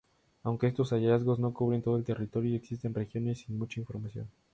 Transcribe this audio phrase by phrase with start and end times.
[0.41, 4.27] Aunque estos hallazgos no cubren todo el territorio y existen regiones sin mucha información.